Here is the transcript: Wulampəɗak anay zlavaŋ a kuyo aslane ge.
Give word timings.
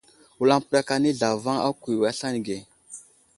Wulampəɗak 0.37 0.87
anay 0.93 1.15
zlavaŋ 1.19 1.57
a 1.65 1.69
kuyo 1.81 2.01
aslane 2.09 2.39
ge. 2.45 2.57